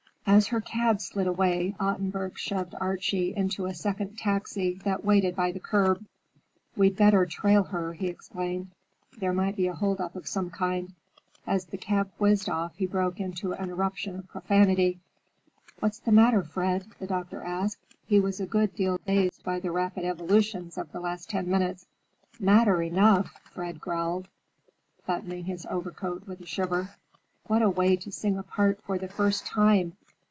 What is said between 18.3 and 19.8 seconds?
a good deal dazed by the